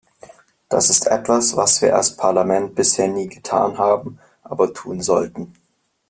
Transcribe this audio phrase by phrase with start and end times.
[0.67, 5.53] Das ist etwas, was wir als Parlament bisher nie getan haben, aber tun sollten.